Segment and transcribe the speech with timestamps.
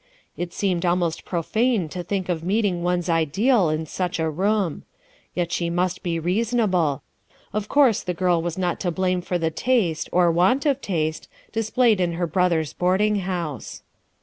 [0.35, 4.81] It seemed almost profane to think of meeting one's ideal in such a room.
[5.35, 7.03] Yet she must be reasonable;
[7.53, 11.27] of course the girl was not to blame for the taste, or want of taste,
[11.51, 13.83] displayed in her brother's boarding house.